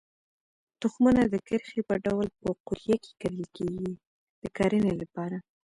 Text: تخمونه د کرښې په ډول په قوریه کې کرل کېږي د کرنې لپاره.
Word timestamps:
تخمونه 0.81 1.21
د 1.27 1.35
کرښې 1.47 1.81
په 1.89 1.95
ډول 2.05 2.27
په 2.39 2.47
قوریه 2.67 2.97
کې 3.03 3.11
کرل 3.21 3.45
کېږي 3.55 3.91
د 4.41 4.43
کرنې 4.57 4.93
لپاره. 5.01 5.37